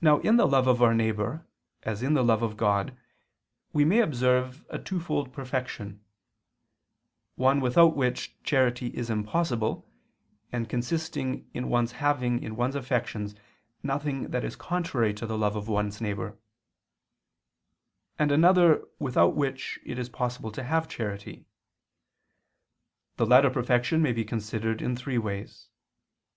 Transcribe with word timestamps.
Now 0.00 0.20
in 0.20 0.36
the 0.36 0.46
love 0.46 0.68
of 0.68 0.80
our 0.80 0.94
neighbor, 0.94 1.44
as 1.82 2.04
in 2.04 2.14
the 2.14 2.22
love 2.22 2.40
of 2.40 2.56
God 2.56 2.96
we 3.72 3.84
may 3.84 3.98
observe 3.98 4.64
a 4.70 4.78
twofold 4.78 5.32
perfection: 5.32 6.04
one 7.34 7.58
without 7.60 7.96
which 7.96 8.40
charity 8.44 8.96
is 8.96 9.10
impossible, 9.10 9.90
and 10.52 10.68
consisting 10.68 11.50
in 11.52 11.68
one's 11.68 11.90
having 11.98 12.44
in 12.44 12.54
one's 12.54 12.76
affections 12.76 13.34
nothing 13.82 14.28
that 14.30 14.44
is 14.44 14.54
contrary 14.54 15.12
to 15.14 15.26
the 15.26 15.36
love 15.36 15.56
of 15.56 15.66
one's 15.66 16.00
neighbor; 16.00 16.38
and 18.16 18.30
another 18.30 18.84
without 19.00 19.34
which 19.34 19.80
it 19.84 19.98
is 19.98 20.08
possible 20.08 20.52
to 20.52 20.62
have 20.62 20.86
charity. 20.86 21.44
The 23.16 23.26
latter 23.26 23.50
perfection 23.50 24.00
may 24.00 24.12
be 24.12 24.24
considered 24.24 24.80
in 24.80 24.94
three 24.94 25.18
ways. 25.18 25.70